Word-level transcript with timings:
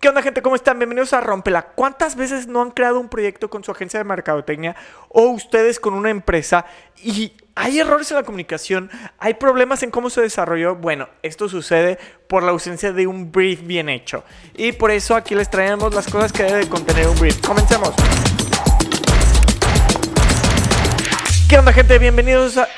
¿Qué 0.00 0.08
onda 0.08 0.22
gente? 0.22 0.42
¿Cómo 0.42 0.54
están? 0.54 0.78
Bienvenidos 0.78 1.12
a 1.12 1.20
Rompela. 1.20 1.62
¿Cuántas 1.74 2.14
veces 2.14 2.46
no 2.46 2.62
han 2.62 2.70
creado 2.70 3.00
un 3.00 3.08
proyecto 3.08 3.50
con 3.50 3.64
su 3.64 3.72
agencia 3.72 3.98
de 3.98 4.04
mercadotecnia 4.04 4.76
o 5.08 5.22
ustedes 5.22 5.80
con 5.80 5.92
una 5.92 6.08
empresa 6.08 6.66
y 6.98 7.32
hay 7.56 7.80
errores 7.80 8.08
en 8.12 8.18
la 8.18 8.22
comunicación, 8.22 8.92
hay 9.18 9.34
problemas 9.34 9.82
en 9.82 9.90
cómo 9.90 10.08
se 10.08 10.20
desarrolló? 10.20 10.76
Bueno, 10.76 11.08
esto 11.24 11.48
sucede 11.48 11.98
por 12.28 12.44
la 12.44 12.52
ausencia 12.52 12.92
de 12.92 13.08
un 13.08 13.32
brief 13.32 13.62
bien 13.66 13.88
hecho. 13.88 14.22
Y 14.54 14.70
por 14.70 14.92
eso 14.92 15.16
aquí 15.16 15.34
les 15.34 15.50
traemos 15.50 15.92
las 15.92 16.06
cosas 16.06 16.32
que 16.32 16.44
debe 16.44 16.68
contener 16.68 17.08
un 17.08 17.18
brief. 17.18 17.44
Comencemos. 17.44 17.92
¿Qué 21.50 21.58
onda 21.58 21.72
gente? 21.72 21.98
Bienvenidos 21.98 22.56
a... 22.56 22.68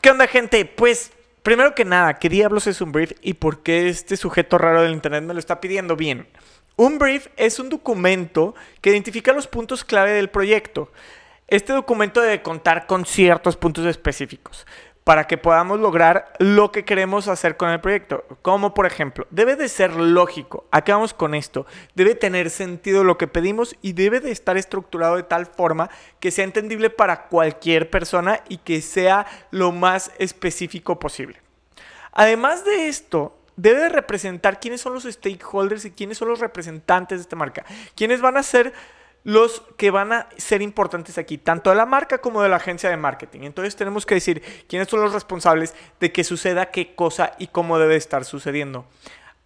¿Qué 0.00 0.10
onda 0.10 0.26
gente? 0.26 0.64
Pues 0.64 1.12
primero 1.42 1.74
que 1.74 1.84
nada, 1.84 2.18
¿qué 2.18 2.30
diablos 2.30 2.66
es 2.66 2.80
un 2.80 2.92
brief 2.92 3.12
y 3.20 3.34
por 3.34 3.62
qué 3.62 3.90
este 3.90 4.16
sujeto 4.16 4.56
raro 4.56 4.80
del 4.80 4.92
internet 4.92 5.22
me 5.22 5.34
lo 5.34 5.38
está 5.38 5.60
pidiendo? 5.60 5.96
Bien. 5.96 6.26
Un 6.76 6.98
brief 6.98 7.28
es 7.36 7.58
un 7.58 7.68
documento 7.68 8.54
que 8.80 8.90
identifica 8.90 9.32
los 9.32 9.46
puntos 9.46 9.84
clave 9.84 10.12
del 10.12 10.30
proyecto. 10.30 10.90
Este 11.48 11.72
documento 11.72 12.20
debe 12.20 12.42
contar 12.42 12.86
con 12.86 13.04
ciertos 13.04 13.56
puntos 13.56 13.84
específicos 13.84 14.66
para 15.04 15.26
que 15.26 15.36
podamos 15.36 15.80
lograr 15.80 16.32
lo 16.38 16.70
que 16.70 16.84
queremos 16.84 17.28
hacer 17.28 17.56
con 17.56 17.70
el 17.70 17.80
proyecto. 17.80 18.24
Como 18.40 18.72
por 18.72 18.86
ejemplo, 18.86 19.26
debe 19.30 19.56
de 19.56 19.68
ser 19.68 19.94
lógico. 19.94 20.66
Acabamos 20.70 21.12
con 21.12 21.34
esto. 21.34 21.66
Debe 21.94 22.14
tener 22.14 22.50
sentido 22.50 23.04
lo 23.04 23.18
que 23.18 23.26
pedimos 23.26 23.76
y 23.82 23.92
debe 23.92 24.20
de 24.20 24.30
estar 24.30 24.56
estructurado 24.56 25.16
de 25.16 25.24
tal 25.24 25.46
forma 25.46 25.90
que 26.20 26.30
sea 26.30 26.44
entendible 26.44 26.88
para 26.88 27.24
cualquier 27.28 27.90
persona 27.90 28.40
y 28.48 28.58
que 28.58 28.80
sea 28.80 29.26
lo 29.50 29.72
más 29.72 30.12
específico 30.18 30.98
posible. 30.98 31.40
Además 32.12 32.64
de 32.64 32.88
esto, 32.88 33.36
debe 33.56 33.88
representar 33.88 34.60
quiénes 34.60 34.80
son 34.80 34.94
los 34.94 35.04
stakeholders 35.04 35.84
y 35.84 35.90
quiénes 35.90 36.18
son 36.18 36.28
los 36.28 36.40
representantes 36.40 37.18
de 37.18 37.22
esta 37.22 37.36
marca. 37.36 37.64
Quiénes 37.94 38.20
van 38.20 38.36
a 38.36 38.42
ser 38.42 38.72
los 39.24 39.62
que 39.76 39.90
van 39.90 40.12
a 40.12 40.28
ser 40.36 40.62
importantes 40.62 41.18
aquí, 41.18 41.38
tanto 41.38 41.70
de 41.70 41.76
la 41.76 41.86
marca 41.86 42.18
como 42.18 42.42
de 42.42 42.48
la 42.48 42.56
agencia 42.56 42.90
de 42.90 42.96
marketing. 42.96 43.40
Entonces 43.42 43.76
tenemos 43.76 44.04
que 44.04 44.16
decir 44.16 44.42
quiénes 44.68 44.88
son 44.88 45.00
los 45.00 45.12
responsables 45.12 45.74
de 46.00 46.12
que 46.12 46.24
suceda 46.24 46.70
qué 46.70 46.94
cosa 46.94 47.32
y 47.38 47.46
cómo 47.46 47.78
debe 47.78 47.96
estar 47.96 48.24
sucediendo. 48.24 48.84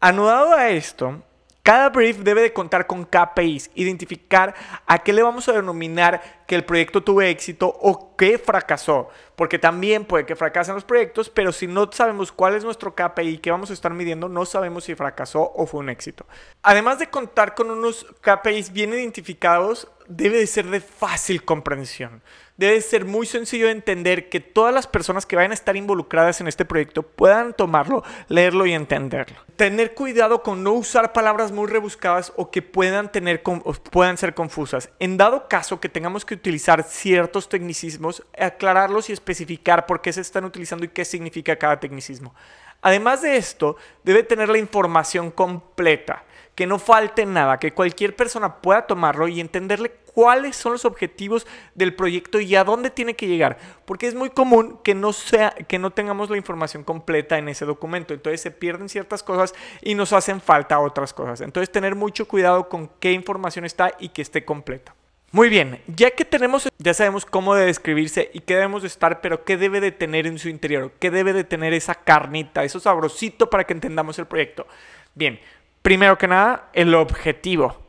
Anudado 0.00 0.54
a 0.54 0.70
esto, 0.70 1.22
cada 1.62 1.88
brief 1.88 2.18
debe 2.18 2.42
de 2.42 2.52
contar 2.52 2.86
con 2.86 3.04
KPIs, 3.04 3.70
identificar 3.74 4.54
a 4.86 4.98
qué 5.00 5.12
le 5.12 5.22
vamos 5.22 5.48
a 5.48 5.52
denominar 5.52 6.44
que 6.46 6.54
el 6.54 6.64
proyecto 6.64 7.02
tuvo 7.02 7.22
éxito 7.22 7.66
o 7.66 8.15
qué 8.16 8.38
fracasó, 8.38 9.08
porque 9.36 9.58
también 9.58 10.04
puede 10.04 10.26
que 10.26 10.36
fracasen 10.36 10.74
los 10.74 10.84
proyectos, 10.84 11.30
pero 11.30 11.52
si 11.52 11.66
no 11.66 11.90
sabemos 11.92 12.32
cuál 12.32 12.54
es 12.54 12.64
nuestro 12.64 12.94
KPI 12.94 13.38
que 13.38 13.50
vamos 13.50 13.70
a 13.70 13.74
estar 13.74 13.92
midiendo, 13.92 14.28
no 14.28 14.44
sabemos 14.44 14.84
si 14.84 14.94
fracasó 14.94 15.52
o 15.54 15.66
fue 15.66 15.80
un 15.80 15.90
éxito. 15.90 16.26
Además 16.62 16.98
de 16.98 17.08
contar 17.08 17.54
con 17.54 17.70
unos 17.70 18.06
KPIs 18.20 18.72
bien 18.72 18.92
identificados, 18.92 19.88
debe 20.08 20.38
de 20.38 20.46
ser 20.46 20.66
de 20.66 20.80
fácil 20.80 21.44
comprensión 21.44 22.22
debe 22.56 22.80
ser 22.80 23.04
muy 23.04 23.26
sencillo 23.26 23.66
de 23.66 23.72
entender 23.72 24.28
que 24.28 24.40
todas 24.40 24.72
las 24.72 24.86
personas 24.86 25.26
que 25.26 25.36
vayan 25.36 25.50
a 25.50 25.54
estar 25.54 25.76
involucradas 25.76 26.40
en 26.40 26.48
este 26.48 26.64
proyecto 26.64 27.02
puedan 27.02 27.52
tomarlo, 27.52 28.02
leerlo 28.28 28.66
y 28.66 28.72
entenderlo. 28.72 29.36
Tener 29.56 29.94
cuidado 29.94 30.42
con 30.42 30.62
no 30.62 30.72
usar 30.72 31.12
palabras 31.12 31.52
muy 31.52 31.66
rebuscadas 31.66 32.32
o 32.36 32.50
que 32.50 32.62
puedan, 32.62 33.10
tener, 33.12 33.42
puedan 33.90 34.16
ser 34.16 34.34
confusas. 34.34 34.90
En 34.98 35.16
dado 35.16 35.48
caso 35.48 35.80
que 35.80 35.88
tengamos 35.88 36.24
que 36.24 36.34
utilizar 36.34 36.82
ciertos 36.82 37.48
tecnicismos, 37.48 38.05
aclararlos 38.38 39.08
y 39.08 39.12
especificar 39.12 39.86
por 39.86 40.00
qué 40.00 40.12
se 40.12 40.20
están 40.20 40.44
utilizando 40.44 40.84
y 40.84 40.88
qué 40.88 41.04
significa 41.04 41.56
cada 41.56 41.80
tecnicismo. 41.80 42.34
Además 42.82 43.22
de 43.22 43.36
esto, 43.36 43.76
debe 44.04 44.22
tener 44.22 44.48
la 44.48 44.58
información 44.58 45.30
completa, 45.30 46.24
que 46.54 46.66
no 46.66 46.78
falte 46.78 47.26
nada, 47.26 47.58
que 47.58 47.72
cualquier 47.72 48.14
persona 48.14 48.56
pueda 48.56 48.86
tomarlo 48.86 49.28
y 49.28 49.40
entenderle 49.40 49.90
cuáles 50.16 50.56
son 50.56 50.72
los 50.72 50.86
objetivos 50.86 51.46
del 51.74 51.94
proyecto 51.94 52.40
y 52.40 52.56
a 52.56 52.64
dónde 52.64 52.88
tiene 52.88 53.14
que 53.14 53.26
llegar, 53.26 53.58
porque 53.84 54.06
es 54.06 54.14
muy 54.14 54.30
común 54.30 54.78
que 54.82 54.94
no 54.94 55.12
sea 55.12 55.50
que 55.50 55.78
no 55.78 55.90
tengamos 55.90 56.30
la 56.30 56.38
información 56.38 56.84
completa 56.84 57.36
en 57.36 57.50
ese 57.50 57.66
documento, 57.66 58.14
entonces 58.14 58.40
se 58.40 58.50
pierden 58.50 58.88
ciertas 58.88 59.22
cosas 59.22 59.54
y 59.82 59.94
nos 59.94 60.14
hacen 60.14 60.40
falta 60.40 60.80
otras 60.80 61.12
cosas. 61.12 61.42
Entonces 61.42 61.70
tener 61.70 61.94
mucho 61.94 62.26
cuidado 62.26 62.70
con 62.70 62.88
qué 63.00 63.12
información 63.12 63.66
está 63.66 63.92
y 63.98 64.08
que 64.08 64.22
esté 64.22 64.44
completa. 64.44 64.94
Muy 65.32 65.48
bien, 65.48 65.82
ya 65.88 66.12
que 66.12 66.24
tenemos, 66.24 66.68
ya 66.78 66.94
sabemos 66.94 67.26
cómo 67.26 67.54
debe 67.54 67.66
describirse 67.66 68.30
y 68.32 68.40
qué 68.40 68.54
debemos 68.54 68.82
de 68.82 68.88
estar, 68.88 69.20
pero 69.20 69.44
qué 69.44 69.56
debe 69.56 69.80
de 69.80 69.92
tener 69.92 70.26
en 70.26 70.38
su 70.38 70.48
interior, 70.48 70.92
qué 71.00 71.10
debe 71.10 71.32
de 71.32 71.44
tener 71.44 71.74
esa 71.74 71.94
carnita, 71.94 72.64
eso 72.64 72.80
sabrosito 72.80 73.50
para 73.50 73.64
que 73.64 73.72
entendamos 73.72 74.18
el 74.18 74.26
proyecto. 74.26 74.66
Bien, 75.14 75.40
primero 75.82 76.16
que 76.16 76.28
nada, 76.28 76.70
el 76.72 76.94
objetivo 76.94 77.85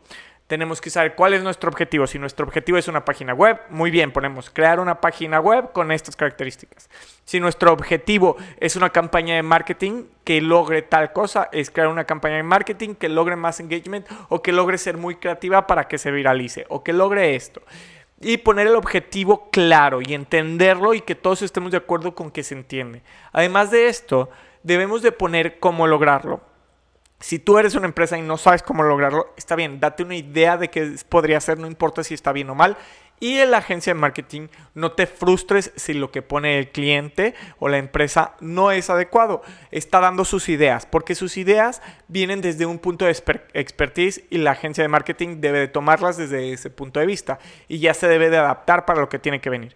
tenemos 0.47 0.79
que 0.79 0.89
saber 0.89 1.15
cuál 1.15 1.33
es 1.33 1.43
nuestro 1.43 1.69
objetivo. 1.69 2.07
Si 2.07 2.17
nuestro 2.17 2.45
objetivo 2.45 2.77
es 2.77 2.87
una 2.87 3.03
página 3.03 3.33
web, 3.33 3.59
muy 3.69 3.91
bien, 3.91 4.11
ponemos 4.11 4.49
crear 4.49 4.79
una 4.79 5.01
página 5.01 5.39
web 5.41 5.73
con 5.73 5.91
estas 5.91 6.15
características. 6.15 6.89
Si 7.25 7.41
nuestro 7.41 7.73
objetivo 7.73 8.37
es 8.59 8.77
una 8.77 8.89
campaña 8.89 9.35
de 9.35 9.43
marketing 9.43 10.05
que 10.23 10.39
logre 10.39 10.81
tal 10.81 11.11
cosa, 11.11 11.49
es 11.51 11.69
crear 11.69 11.89
una 11.89 12.05
campaña 12.05 12.37
de 12.37 12.43
marketing 12.43 12.95
que 12.95 13.09
logre 13.09 13.35
más 13.35 13.59
engagement 13.59 14.07
o 14.29 14.41
que 14.41 14.53
logre 14.53 14.77
ser 14.77 14.97
muy 14.97 15.15
creativa 15.15 15.67
para 15.67 15.89
que 15.89 15.97
se 15.97 16.11
viralice 16.11 16.65
o 16.69 16.81
que 16.81 16.93
logre 16.93 17.35
esto. 17.35 17.61
Y 18.21 18.37
poner 18.37 18.67
el 18.67 18.75
objetivo 18.75 19.49
claro 19.51 20.01
y 20.01 20.13
entenderlo 20.13 20.93
y 20.93 21.01
que 21.01 21.13
todos 21.13 21.41
estemos 21.41 21.71
de 21.71 21.77
acuerdo 21.77 22.15
con 22.15 22.31
que 22.31 22.43
se 22.43 22.55
entiende. 22.55 23.03
Además 23.33 23.69
de 23.69 23.89
esto, 23.89 24.29
debemos 24.63 25.01
de 25.01 25.11
poner 25.11 25.59
cómo 25.59 25.87
lograrlo. 25.87 26.41
Si 27.19 27.39
tú 27.39 27.57
eres 27.57 27.73
una 27.73 27.88
empresa 27.88 28.17
y 28.17 28.22
no 28.22 28.38
sabes 28.38 28.61
cómo 28.61 28.83
lograrlo, 28.83 29.33
está 29.38 29.55
bien, 29.55 29.79
date 29.79 30.03
una 30.03 30.16
idea 30.16 30.55
de 30.55 30.69
qué 30.69 30.95
podría 31.09 31.41
ser, 31.41 31.57
no 31.57 31.66
importa 31.66 32.03
si 32.03 32.13
está 32.13 32.31
bien 32.31 32.50
o 32.51 32.55
mal. 32.55 32.78
Y 33.19 33.39
en 33.39 33.50
la 33.50 33.57
agencia 33.57 33.95
de 33.95 34.00
marketing 34.00 34.50
no 34.75 34.91
te 34.91 35.07
frustres 35.07 35.72
si 35.75 35.95
lo 35.95 36.11
que 36.11 36.22
pone 36.22 36.59
el 36.59 36.69
cliente 36.69 37.33
o 37.57 37.67
la 37.67 37.79
empresa 37.79 38.35
no 38.39 38.69
es 38.69 38.91
adecuado. 38.91 39.41
Está 39.72 40.00
dando 40.00 40.23
sus 40.23 40.47
ideas, 40.50 40.85
porque 40.85 41.16
sus 41.16 41.38
ideas 41.38 41.81
vienen 42.07 42.41
desde 42.41 42.67
un 42.67 42.77
punto 42.77 43.06
de 43.06 43.16
expertise 43.53 44.23
y 44.29 44.38
la 44.38 44.51
agencia 44.51 44.83
de 44.83 44.89
marketing 44.89 45.41
debe 45.41 45.57
de 45.57 45.67
tomarlas 45.67 46.17
desde 46.17 46.53
ese 46.53 46.69
punto 46.69 47.00
de 47.00 47.07
vista 47.07 47.39
y 47.67 47.79
ya 47.79 47.95
se 47.95 48.07
debe 48.07 48.29
de 48.29 48.38
adaptar 48.38 48.85
para 48.85 49.00
lo 49.00 49.09
que 49.09 49.17
tiene 49.17 49.41
que 49.41 49.50
venir. 49.50 49.75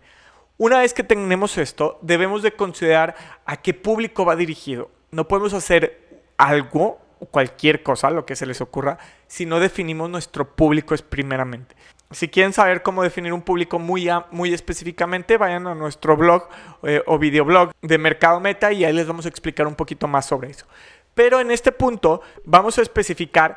Una 0.58 0.82
vez 0.82 0.94
que 0.94 1.04
tenemos 1.04 1.58
esto, 1.58 1.98
debemos 2.04 2.44
de 2.44 2.52
considerar 2.52 3.16
a 3.48 3.58
qué 3.58 3.74
público 3.74 4.26
va 4.26 4.36
dirigido. 4.36 4.92
No 5.10 5.28
podemos 5.28 5.56
hacer 5.56 6.22
algo 6.38 7.00
cualquier 7.30 7.84
cosa, 7.84 8.10
lo 8.10 8.26
que 8.26 8.36
se 8.36 8.46
les 8.46 8.62
ocurra, 8.62 8.98
si 9.28 9.46
no 9.46 9.60
definimos 9.60 10.10
nuestro 10.10 10.56
público 10.56 10.96
es 10.96 11.02
primeramente. 11.02 11.76
Si 12.12 12.28
quieren 12.28 12.52
saber 12.52 12.82
cómo 12.82 13.04
definir 13.04 13.32
un 13.32 13.42
público 13.42 13.80
muy, 13.80 14.10
muy 14.32 14.54
específicamente, 14.54 15.38
vayan 15.38 15.68
a 15.68 15.76
nuestro 15.76 16.18
blog 16.18 16.50
eh, 16.84 17.02
o 17.06 17.18
videoblog 17.18 17.72
de 17.82 17.98
Mercado 17.98 18.40
Meta 18.40 18.74
y 18.74 18.84
ahí 18.84 18.92
les 18.92 19.08
vamos 19.08 19.26
a 19.26 19.30
explicar 19.30 19.66
un 19.66 19.76
poquito 19.76 20.08
más 20.08 20.26
sobre 20.26 20.50
eso. 20.50 20.66
Pero 21.14 21.40
en 21.40 21.52
este 21.52 21.72
punto 21.72 22.22
vamos 22.44 22.78
a 22.78 22.82
especificar 22.82 23.56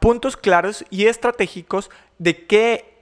puntos 0.00 0.36
claros 0.36 0.84
y 0.90 1.06
estratégicos 1.06 1.90
de 2.18 2.46
qué 2.46 2.96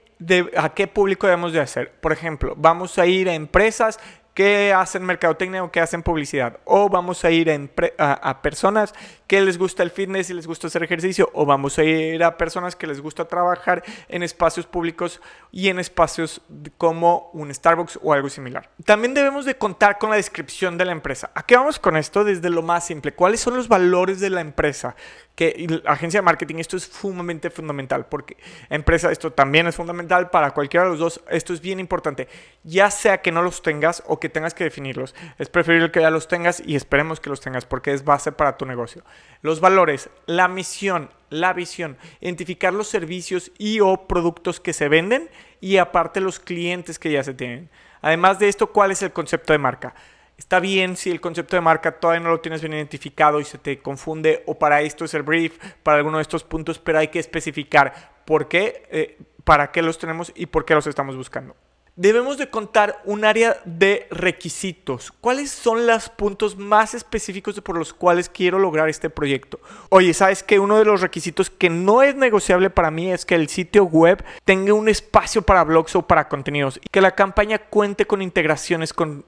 a 0.56 0.72
qué 0.74 0.86
público 0.86 1.26
debemos 1.26 1.52
de 1.52 1.60
hacer. 1.60 1.92
Por 2.00 2.12
ejemplo, 2.12 2.54
vamos 2.56 2.98
a 2.98 3.06
ir 3.06 3.28
a 3.28 3.34
empresas 3.34 3.98
que 4.34 4.72
hacen 4.72 5.04
mercadotecnia 5.04 5.62
o 5.62 5.70
que 5.70 5.80
hacen 5.80 6.02
publicidad. 6.02 6.58
O 6.64 6.88
vamos 6.88 7.24
a 7.24 7.30
ir 7.30 7.50
a, 7.98 8.42
personas 8.42 8.92
que 9.34 9.40
les 9.40 9.58
gusta 9.58 9.82
el 9.82 9.90
fitness 9.90 10.30
y 10.30 10.34
les 10.34 10.46
gusta 10.46 10.68
hacer 10.68 10.84
ejercicio. 10.84 11.28
O 11.34 11.44
vamos 11.44 11.76
a 11.78 11.82
ir 11.82 12.22
a 12.22 12.36
personas 12.36 12.76
que 12.76 12.86
les 12.86 13.00
gusta 13.00 13.26
trabajar 13.26 13.82
en 14.08 14.22
espacios 14.22 14.64
públicos 14.64 15.20
y 15.50 15.70
en 15.70 15.80
espacios 15.80 16.40
como 16.78 17.30
un 17.32 17.52
Starbucks 17.52 17.98
o 18.00 18.12
algo 18.12 18.28
similar. 18.28 18.70
También 18.84 19.12
debemos 19.12 19.44
de 19.44 19.56
contar 19.56 19.98
con 19.98 20.10
la 20.10 20.16
descripción 20.16 20.78
de 20.78 20.84
la 20.84 20.92
empresa. 20.92 21.32
¿A 21.34 21.44
qué 21.44 21.56
vamos 21.56 21.80
con 21.80 21.96
esto? 21.96 22.22
Desde 22.22 22.48
lo 22.48 22.62
más 22.62 22.86
simple. 22.86 23.12
¿Cuáles 23.12 23.40
son 23.40 23.56
los 23.56 23.66
valores 23.66 24.20
de 24.20 24.30
la 24.30 24.40
empresa? 24.40 24.94
que 25.34 25.82
agencia 25.86 26.18
de 26.18 26.22
marketing, 26.22 26.56
esto 26.56 26.76
es 26.76 26.84
sumamente 26.84 27.50
fundamental, 27.50 28.06
porque 28.06 28.36
empresa, 28.70 29.10
esto 29.10 29.32
también 29.32 29.66
es 29.66 29.74
fundamental 29.74 30.30
para 30.30 30.52
cualquiera 30.52 30.84
de 30.84 30.90
los 30.90 31.00
dos, 31.00 31.20
esto 31.28 31.52
es 31.52 31.60
bien 31.60 31.80
importante, 31.80 32.28
ya 32.62 32.90
sea 32.90 33.20
que 33.20 33.32
no 33.32 33.42
los 33.42 33.60
tengas 33.60 34.02
o 34.06 34.20
que 34.20 34.28
tengas 34.28 34.54
que 34.54 34.64
definirlos, 34.64 35.14
es 35.38 35.48
preferible 35.48 35.90
que 35.90 36.00
ya 36.00 36.10
los 36.10 36.28
tengas 36.28 36.62
y 36.64 36.76
esperemos 36.76 37.18
que 37.18 37.30
los 37.30 37.40
tengas, 37.40 37.64
porque 37.66 37.92
es 37.92 38.04
base 38.04 38.30
para 38.30 38.56
tu 38.56 38.64
negocio. 38.64 39.02
Los 39.42 39.60
valores, 39.60 40.10
la 40.26 40.48
misión, 40.48 41.10
la 41.30 41.52
visión, 41.52 41.98
identificar 42.20 42.72
los 42.72 42.88
servicios 42.88 43.52
y 43.58 43.80
o 43.80 44.06
productos 44.06 44.60
que 44.60 44.72
se 44.72 44.88
venden 44.88 45.28
y 45.60 45.76
aparte 45.78 46.20
los 46.20 46.38
clientes 46.40 46.98
que 46.98 47.12
ya 47.12 47.22
se 47.24 47.34
tienen. 47.34 47.68
Además 48.00 48.38
de 48.38 48.48
esto, 48.48 48.68
¿cuál 48.68 48.90
es 48.90 49.02
el 49.02 49.12
concepto 49.12 49.52
de 49.52 49.58
marca? 49.58 49.94
Está 50.36 50.60
bien 50.60 50.96
si 50.96 51.10
el 51.10 51.20
concepto 51.20 51.56
de 51.56 51.62
marca 51.62 52.00
todavía 52.00 52.20
no 52.20 52.30
lo 52.30 52.40
tienes 52.40 52.60
bien 52.60 52.74
identificado 52.74 53.40
y 53.40 53.44
se 53.44 53.58
te 53.58 53.78
confunde 53.78 54.42
o 54.46 54.58
para 54.58 54.82
esto 54.82 55.04
es 55.04 55.14
el 55.14 55.22
brief, 55.22 55.58
para 55.82 55.98
alguno 55.98 56.18
de 56.18 56.22
estos 56.22 56.42
puntos, 56.42 56.78
pero 56.78 56.98
hay 56.98 57.08
que 57.08 57.18
especificar 57.18 58.12
por 58.24 58.48
qué, 58.48 58.86
eh, 58.90 59.18
para 59.44 59.70
qué 59.70 59.82
los 59.82 59.98
tenemos 59.98 60.32
y 60.34 60.46
por 60.46 60.64
qué 60.64 60.74
los 60.74 60.86
estamos 60.86 61.16
buscando. 61.16 61.54
Debemos 61.96 62.38
de 62.38 62.50
contar 62.50 63.00
un 63.04 63.24
área 63.24 63.56
de 63.64 64.06
requisitos. 64.10 65.12
¿Cuáles 65.20 65.50
son 65.50 65.86
los 65.86 66.08
puntos 66.08 66.56
más 66.56 66.94
específicos 66.94 67.60
por 67.60 67.78
los 67.78 67.94
cuales 67.94 68.28
quiero 68.28 68.58
lograr 68.58 68.88
este 68.88 69.10
proyecto? 69.10 69.60
Oye, 69.90 70.12
¿sabes 70.14 70.42
que 70.42 70.58
Uno 70.58 70.78
de 70.78 70.84
los 70.84 71.02
requisitos 71.02 71.50
que 71.50 71.68
no 71.68 72.02
es 72.02 72.16
negociable 72.16 72.70
para 72.70 72.90
mí 72.90 73.12
es 73.12 73.26
que 73.26 73.34
el 73.34 73.48
sitio 73.48 73.84
web 73.84 74.24
tenga 74.44 74.72
un 74.72 74.88
espacio 74.88 75.42
para 75.42 75.62
blogs 75.62 75.94
o 75.94 76.02
para 76.02 76.28
contenidos 76.28 76.78
y 76.82 76.88
que 76.90 77.00
la 77.00 77.14
campaña 77.14 77.58
cuente 77.58 78.06
con 78.06 78.22
integraciones 78.22 78.92
con, 78.92 79.24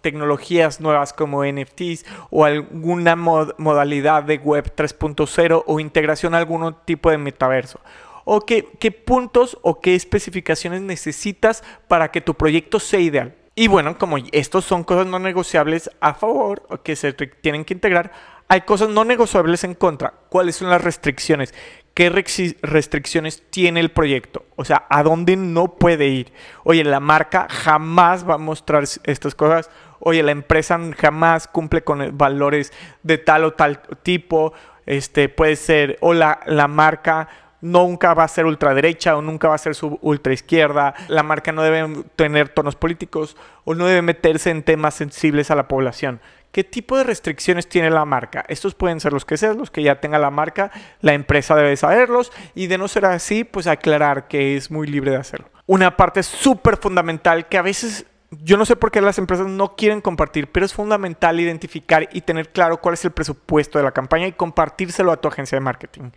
tecnologías 0.00 0.80
nuevas 0.80 1.12
como 1.12 1.44
NFTs 1.44 2.04
o 2.30 2.44
alguna 2.44 3.16
modalidad 3.16 4.22
de 4.22 4.38
web 4.38 4.72
3.0 4.74 5.64
o 5.66 5.80
integración 5.80 6.34
a 6.34 6.38
algún 6.38 6.76
tipo 6.84 7.10
de 7.10 7.18
metaverso 7.18 7.80
o 8.30 8.42
qué, 8.44 8.62
puntos 8.92 9.58
o 9.62 9.80
qué 9.80 9.94
especificaciones 9.94 10.82
necesitas 10.82 11.64
para 11.88 12.10
que 12.10 12.20
tu 12.20 12.34
proyecto 12.34 12.78
sea 12.78 13.00
ideal. 13.00 13.34
Y 13.54 13.68
bueno, 13.68 13.96
como 13.96 14.18
estos 14.32 14.66
son 14.66 14.84
cosas 14.84 15.06
no 15.06 15.18
negociables 15.18 15.90
a 16.00 16.12
favor 16.12 16.62
o 16.68 16.82
que 16.82 16.94
se 16.94 17.14
tienen 17.14 17.64
que 17.64 17.72
integrar, 17.72 18.12
hay 18.46 18.60
cosas 18.60 18.90
no 18.90 19.06
negociables 19.06 19.64
en 19.64 19.74
contra. 19.74 20.12
¿Cuáles 20.28 20.56
son 20.56 20.68
las 20.68 20.84
restricciones? 20.84 21.54
¿Qué 21.94 22.10
restricciones 22.10 23.44
tiene 23.48 23.80
el 23.80 23.90
proyecto? 23.90 24.44
O 24.56 24.64
sea, 24.66 24.84
¿a 24.90 25.02
dónde 25.02 25.34
no 25.36 25.76
puede 25.76 26.08
ir? 26.08 26.30
Oye, 26.64 26.84
la 26.84 27.00
marca 27.00 27.46
jamás 27.48 28.28
va 28.28 28.34
a 28.34 28.38
mostrar 28.38 28.84
estas 29.04 29.34
cosas. 29.34 29.70
Oye, 30.00 30.22
la 30.22 30.32
empresa 30.32 30.78
jamás 30.98 31.48
cumple 31.48 31.82
con 31.82 32.16
valores 32.18 32.74
de 33.02 33.16
tal 33.16 33.44
o 33.44 33.54
tal 33.54 33.80
tipo. 34.02 34.52
Este 34.84 35.30
puede 35.30 35.56
ser, 35.56 35.96
o 36.00 36.12
la, 36.12 36.40
la 36.46 36.68
marca 36.68 37.28
nunca 37.60 38.14
va 38.14 38.24
a 38.24 38.28
ser 38.28 38.46
ultraderecha 38.46 39.16
o 39.16 39.22
nunca 39.22 39.48
va 39.48 39.54
a 39.54 39.58
ser 39.58 39.74
su 39.74 39.98
ultraizquierda. 40.02 40.94
La 41.08 41.22
marca 41.22 41.52
no 41.52 41.62
debe 41.62 42.04
tener 42.16 42.48
tonos 42.48 42.76
políticos 42.76 43.36
o 43.64 43.74
no 43.74 43.86
debe 43.86 44.02
meterse 44.02 44.50
en 44.50 44.62
temas 44.62 44.94
sensibles 44.94 45.50
a 45.50 45.54
la 45.54 45.68
población. 45.68 46.20
¿Qué 46.52 46.64
tipo 46.64 46.96
de 46.96 47.04
restricciones 47.04 47.68
tiene 47.68 47.90
la 47.90 48.04
marca? 48.04 48.44
Estos 48.48 48.74
pueden 48.74 49.00
ser 49.00 49.12
los 49.12 49.24
que 49.24 49.36
sean, 49.36 49.58
los 49.58 49.70
que 49.70 49.82
ya 49.82 50.00
tenga 50.00 50.18
la 50.18 50.30
marca, 50.30 50.70
la 51.02 51.12
empresa 51.12 51.54
debe 51.54 51.76
saberlos 51.76 52.32
y 52.54 52.68
de 52.68 52.78
no 52.78 52.88
ser 52.88 53.04
así, 53.04 53.44
pues 53.44 53.66
aclarar 53.66 54.28
que 54.28 54.56
es 54.56 54.70
muy 54.70 54.86
libre 54.86 55.10
de 55.10 55.18
hacerlo. 55.18 55.50
Una 55.66 55.96
parte 55.96 56.22
súper 56.22 56.78
fundamental 56.78 57.48
que 57.48 57.58
a 57.58 57.62
veces 57.62 58.06
yo 58.30 58.56
no 58.56 58.64
sé 58.64 58.76
por 58.76 58.90
qué 58.90 59.00
las 59.00 59.18
empresas 59.18 59.46
no 59.46 59.76
quieren 59.76 60.00
compartir, 60.00 60.50
pero 60.50 60.64
es 60.64 60.72
fundamental 60.72 61.38
identificar 61.38 62.08
y 62.12 62.22
tener 62.22 62.50
claro 62.50 62.80
cuál 62.80 62.94
es 62.94 63.04
el 63.04 63.10
presupuesto 63.10 63.78
de 63.78 63.84
la 63.84 63.92
campaña 63.92 64.26
y 64.26 64.32
compartírselo 64.32 65.12
a 65.12 65.20
tu 65.20 65.28
agencia 65.28 65.56
de 65.56 65.60
marketing 65.60 66.10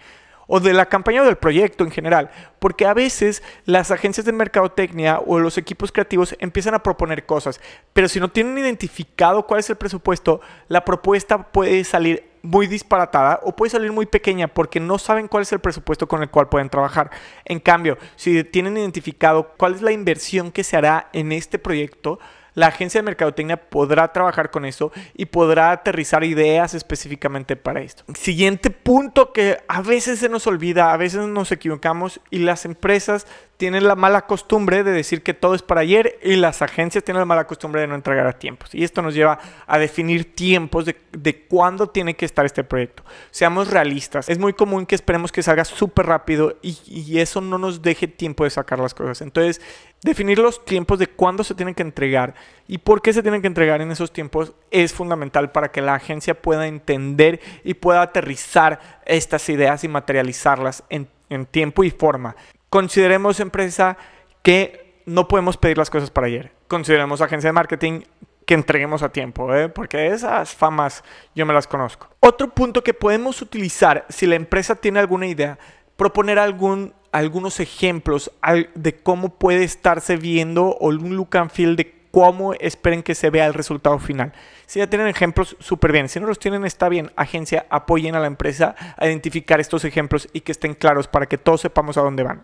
o 0.53 0.59
de 0.59 0.73
la 0.73 0.87
campaña 0.87 1.21
o 1.21 1.25
del 1.25 1.37
proyecto 1.37 1.85
en 1.85 1.91
general, 1.91 2.29
porque 2.59 2.85
a 2.85 2.93
veces 2.93 3.41
las 3.63 3.89
agencias 3.89 4.25
de 4.25 4.33
mercadotecnia 4.33 5.21
o 5.25 5.39
los 5.39 5.57
equipos 5.57 5.93
creativos 5.93 6.35
empiezan 6.39 6.73
a 6.73 6.83
proponer 6.83 7.25
cosas, 7.25 7.61
pero 7.93 8.09
si 8.09 8.19
no 8.19 8.27
tienen 8.27 8.57
identificado 8.57 9.47
cuál 9.47 9.61
es 9.61 9.69
el 9.69 9.77
presupuesto, 9.77 10.41
la 10.67 10.83
propuesta 10.83 11.41
puede 11.53 11.85
salir 11.85 12.29
muy 12.41 12.67
disparatada 12.67 13.39
o 13.43 13.55
puede 13.55 13.69
salir 13.69 13.93
muy 13.93 14.05
pequeña 14.07 14.49
porque 14.49 14.81
no 14.81 14.97
saben 14.97 15.29
cuál 15.29 15.43
es 15.43 15.53
el 15.53 15.59
presupuesto 15.59 16.09
con 16.09 16.21
el 16.21 16.29
cual 16.29 16.49
pueden 16.49 16.69
trabajar. 16.69 17.11
En 17.45 17.61
cambio, 17.61 17.97
si 18.17 18.43
tienen 18.43 18.75
identificado 18.75 19.53
cuál 19.55 19.75
es 19.75 19.81
la 19.81 19.93
inversión 19.93 20.51
que 20.51 20.65
se 20.65 20.75
hará 20.75 21.07
en 21.13 21.31
este 21.31 21.59
proyecto, 21.59 22.19
la 22.53 22.67
agencia 22.67 22.99
de 22.99 23.03
mercadotecnia 23.03 23.57
podrá 23.57 24.11
trabajar 24.11 24.51
con 24.51 24.65
eso 24.65 24.91
y 25.15 25.25
podrá 25.25 25.71
aterrizar 25.71 26.23
ideas 26.23 26.73
específicamente 26.73 27.55
para 27.55 27.81
esto. 27.81 28.03
Siguiente 28.13 28.69
punto 28.69 29.33
que 29.33 29.59
a 29.67 29.81
veces 29.81 30.19
se 30.19 30.29
nos 30.29 30.47
olvida, 30.47 30.93
a 30.93 30.97
veces 30.97 31.27
nos 31.27 31.51
equivocamos 31.51 32.19
y 32.29 32.39
las 32.39 32.65
empresas 32.65 33.25
tienen 33.61 33.87
la 33.87 33.95
mala 33.95 34.25
costumbre 34.25 34.83
de 34.83 34.91
decir 34.91 35.21
que 35.21 35.35
todo 35.35 35.53
es 35.53 35.61
para 35.61 35.81
ayer 35.81 36.17
y 36.23 36.35
las 36.35 36.63
agencias 36.63 37.03
tienen 37.03 37.19
la 37.19 37.25
mala 37.25 37.45
costumbre 37.45 37.81
de 37.81 37.85
no 37.85 37.93
entregar 37.93 38.25
a 38.25 38.33
tiempos. 38.33 38.73
Y 38.73 38.83
esto 38.83 39.03
nos 39.03 39.13
lleva 39.13 39.37
a 39.67 39.77
definir 39.77 40.33
tiempos 40.33 40.85
de, 40.85 40.95
de 41.11 41.43
cuándo 41.43 41.85
tiene 41.85 42.15
que 42.15 42.25
estar 42.25 42.43
este 42.43 42.63
proyecto. 42.63 43.03
Seamos 43.29 43.69
realistas. 43.69 44.29
Es 44.29 44.39
muy 44.39 44.53
común 44.53 44.87
que 44.87 44.95
esperemos 44.95 45.31
que 45.31 45.43
salga 45.43 45.63
súper 45.63 46.07
rápido 46.07 46.57
y, 46.63 46.75
y 46.87 47.19
eso 47.19 47.39
no 47.39 47.59
nos 47.59 47.83
deje 47.83 48.07
tiempo 48.07 48.45
de 48.45 48.49
sacar 48.49 48.79
las 48.79 48.95
cosas. 48.95 49.21
Entonces, 49.21 49.61
definir 50.03 50.39
los 50.39 50.65
tiempos 50.65 50.99
de 50.99 51.07
cuándo 51.07 51.43
se 51.43 51.55
tienen 51.55 51.75
que 51.75 51.83
entregar 51.83 52.33
y 52.67 52.79
por 52.79 53.01
qué 53.01 53.13
se 53.13 53.21
tienen 53.21 53.41
que 53.41 53.47
entregar 53.47 53.81
en 53.81 53.91
esos 53.91 54.11
tiempos 54.11 54.53
es 54.71 54.93
fundamental 54.93 55.51
para 55.51 55.71
que 55.71 55.81
la 55.81 55.95
agencia 55.95 56.41
pueda 56.41 56.67
entender 56.67 57.39
y 57.63 57.75
pueda 57.75 58.01
aterrizar 58.01 58.79
estas 59.05 59.47
ideas 59.49 59.83
y 59.83 59.87
materializarlas 59.87 60.83
en, 60.89 61.07
en 61.29 61.45
tiempo 61.45 61.83
y 61.83 61.91
forma. 61.91 62.35
Consideremos 62.69 63.39
empresa 63.39 63.97
que 64.43 65.01
no 65.05 65.27
podemos 65.27 65.57
pedir 65.57 65.77
las 65.77 65.89
cosas 65.89 66.09
para 66.09 66.27
ayer. 66.27 66.51
Consideremos 66.67 67.21
agencia 67.21 67.49
de 67.49 67.53
marketing 67.53 68.01
que 68.45 68.53
entreguemos 68.53 69.03
a 69.03 69.09
tiempo, 69.09 69.53
¿eh? 69.53 69.69
porque 69.69 70.07
esas 70.07 70.53
famas 70.55 71.03
yo 71.35 71.45
me 71.45 71.53
las 71.53 71.67
conozco. 71.67 72.09
Otro 72.19 72.49
punto 72.49 72.83
que 72.83 72.93
podemos 72.93 73.41
utilizar 73.41 74.05
si 74.09 74.25
la 74.25 74.35
empresa 74.35 74.75
tiene 74.75 74.99
alguna 74.99 75.27
idea, 75.27 75.57
proponer 75.95 76.39
algún, 76.39 76.93
algunos 77.11 77.59
ejemplos 77.59 78.31
de 78.75 78.95
cómo 78.95 79.35
puede 79.35 79.63
estarse 79.63 80.15
viendo 80.17 80.67
o 80.67 80.87
un 80.87 81.15
look 81.15 81.37
and 81.37 81.51
feel 81.51 81.75
de 81.75 82.01
cómo 82.11 82.53
esperen 82.53 83.03
que 83.03 83.15
se 83.15 83.29
vea 83.29 83.45
el 83.45 83.53
resultado 83.53 83.97
final. 83.99 84.33
Si 84.65 84.79
ya 84.79 84.87
tienen 84.87 85.07
ejemplos, 85.07 85.55
súper 85.59 85.91
bien. 85.91 86.09
Si 86.09 86.19
no 86.19 86.27
los 86.27 86.39
tienen, 86.39 86.65
está 86.65 86.89
bien. 86.89 87.11
Agencia, 87.15 87.65
apoyen 87.69 88.15
a 88.15 88.19
la 88.19 88.27
empresa 88.27 88.75
a 88.97 89.07
identificar 89.07 89.59
estos 89.59 89.85
ejemplos 89.85 90.29
y 90.33 90.41
que 90.41 90.51
estén 90.51 90.73
claros 90.73 91.07
para 91.07 91.25
que 91.25 91.37
todos 91.37 91.61
sepamos 91.61 91.97
a 91.97 92.01
dónde 92.01 92.23
van. 92.23 92.43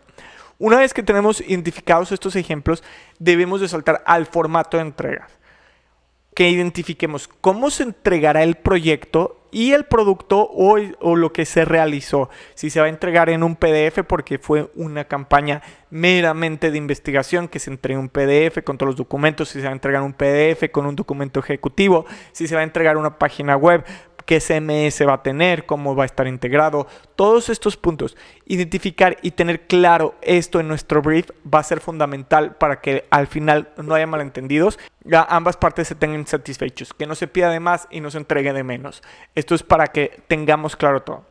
Una 0.60 0.78
vez 0.78 0.94
que 0.94 1.04
tenemos 1.04 1.42
identificados 1.42 2.12
estos 2.12 2.36
ejemplos, 2.36 2.84
debemos 3.20 3.62
de 3.62 3.68
saltar 3.68 4.04
al 4.06 4.26
formato 4.26 4.78
de 4.78 4.84
entregas. 4.84 5.32
Que 6.34 6.50
identifiquemos 6.50 7.28
cómo 7.28 7.70
se 7.70 7.84
entregará 7.84 8.44
el 8.44 8.56
proyecto 8.56 9.37
y 9.52 9.74
el 9.74 9.86
producto 9.86 10.42
o, 10.42 10.78
o, 11.00 11.16
lo 11.16 11.34
que 11.34 11.46
se 11.46 11.66
realizó. 11.66 12.30
Si 12.54 12.70
se 12.70 12.80
va 12.80 12.88
a 12.88 12.90
entregar 12.90 13.30
en 13.30 13.44
un 13.44 13.56
PDF 13.56 14.04
porque 14.08 14.38
fue 14.38 14.70
una 14.76 15.06
campaña 15.06 15.62
meramente 15.90 16.72
de 16.72 16.78
investigación 16.78 17.48
que 17.48 17.60
se 17.60 17.72
entregue 17.72 18.00
un 18.00 18.10
PDF 18.10 18.64
con 18.64 18.78
todos 18.78 18.90
los 18.90 18.98
documentos, 18.98 19.50
si 19.50 19.60
se 19.60 19.66
va 19.66 19.72
a 19.72 19.74
entregar 19.74 20.02
un 20.02 20.14
PDF 20.14 20.70
con 20.72 20.86
un 20.86 20.96
documento 20.96 21.40
ejecutivo, 21.40 22.06
si 22.32 22.48
se 22.48 22.56
va 22.56 22.62
a 22.62 22.66
entregar 22.66 22.98
una 22.98 23.18
página 23.18 23.56
web, 23.56 23.84
qué 24.28 24.42
CMS 24.42 25.08
va 25.08 25.14
a 25.14 25.24
tener, 25.24 25.66
cómo 25.66 25.96
va 25.96 26.04
a 26.04 26.06
estar 26.06 26.28
integrado, 26.28 26.86
todos 27.16 27.50
estos 27.50 27.78
puntos. 27.78 28.18
Identificar 28.46 29.18
y 29.24 29.32
tener 29.32 29.68
claro 29.68 30.16
esto 30.22 30.60
en 30.60 30.68
nuestro 30.68 31.02
brief 31.02 31.32
va 31.52 31.60
a 31.60 31.64
ser 31.64 31.80
fundamental 31.80 32.56
para 32.58 32.82
que 32.82 33.06
al 33.10 33.26
final 33.26 33.70
no 33.78 33.96
haya 33.96 34.06
malentendidos, 34.06 34.78
ya 35.06 35.26
ambas 35.28 35.56
partes 35.56 35.88
se 35.88 35.96
tengan 35.96 36.28
satisfechos, 36.28 36.94
que 36.94 37.08
no 37.08 37.16
se 37.16 37.28
pida 37.28 37.50
de 37.50 37.62
más 37.62 37.88
y 37.90 38.02
no 38.02 38.12
se 38.12 38.18
entregue 38.18 38.52
de 38.52 38.64
menos. 38.64 39.02
Esto 39.34 39.56
es 39.56 39.64
para 39.64 39.88
que 39.88 40.22
tengamos 40.28 40.76
claro 40.76 41.02
todo. 41.02 41.26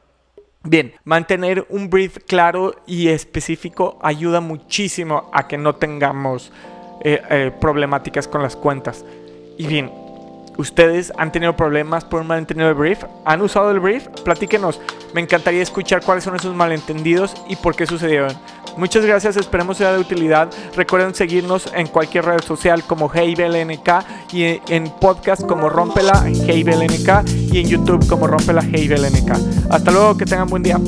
Bien, 0.64 0.94
mantener 1.04 1.66
un 1.68 1.90
brief 1.90 2.16
claro 2.26 2.74
y 2.86 3.08
específico 3.08 3.98
ayuda 4.02 4.40
muchísimo 4.40 5.30
a 5.32 5.46
que 5.46 5.58
no 5.58 5.76
tengamos 5.76 6.50
eh, 7.04 7.22
eh, 7.30 7.52
problemáticas 7.60 8.26
con 8.26 8.42
las 8.42 8.56
cuentas. 8.56 9.04
Y 9.58 9.66
bien, 9.66 9.92
¿Ustedes 10.56 11.12
han 11.18 11.32
tenido 11.32 11.54
problemas 11.54 12.04
por 12.04 12.20
un 12.20 12.26
malentendido 12.26 12.68
de 12.68 12.74
brief? 12.74 13.04
¿Han 13.24 13.42
usado 13.42 13.70
el 13.70 13.80
brief? 13.80 14.08
Platíquenos. 14.24 14.80
Me 15.12 15.20
encantaría 15.20 15.62
escuchar 15.62 16.02
cuáles 16.02 16.24
son 16.24 16.36
esos 16.36 16.54
malentendidos 16.54 17.34
y 17.48 17.56
por 17.56 17.76
qué 17.76 17.86
sucedieron. 17.86 18.32
Muchas 18.76 19.06
gracias, 19.06 19.36
esperemos 19.36 19.78
sea 19.78 19.92
de 19.92 19.98
utilidad. 19.98 20.50
Recuerden 20.74 21.14
seguirnos 21.14 21.70
en 21.74 21.86
cualquier 21.86 22.26
red 22.26 22.42
social 22.42 22.82
como 22.84 23.10
HeyBLNK 23.12 24.32
y 24.32 24.60
en 24.68 24.90
podcast 25.00 25.42
como 25.46 25.70
Rompela 25.70 26.22
HeyBLNK 26.26 27.52
y 27.52 27.60
en 27.60 27.68
YouTube 27.68 28.06
como 28.06 28.26
Rompela 28.26 28.62
HeyBLNK. 28.62 29.70
Hasta 29.70 29.90
luego, 29.90 30.16
que 30.18 30.26
tengan 30.26 30.48
buen 30.48 30.62
día. 30.62 30.78